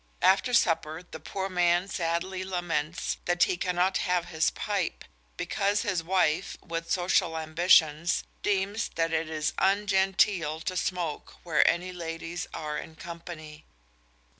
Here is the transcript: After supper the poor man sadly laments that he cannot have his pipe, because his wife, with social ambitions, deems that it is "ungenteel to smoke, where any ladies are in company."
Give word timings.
After 0.23 0.51
supper 0.51 1.03
the 1.03 1.19
poor 1.19 1.47
man 1.47 1.87
sadly 1.87 2.43
laments 2.43 3.17
that 3.25 3.43
he 3.43 3.55
cannot 3.55 3.97
have 3.97 4.29
his 4.29 4.49
pipe, 4.49 5.05
because 5.37 5.83
his 5.83 6.01
wife, 6.03 6.57
with 6.59 6.89
social 6.89 7.37
ambitions, 7.37 8.23
deems 8.41 8.89
that 8.95 9.13
it 9.13 9.29
is 9.29 9.53
"ungenteel 9.59 10.61
to 10.61 10.75
smoke, 10.75 11.35
where 11.43 11.67
any 11.69 11.91
ladies 11.93 12.47
are 12.51 12.79
in 12.79 12.95
company." 12.95 13.63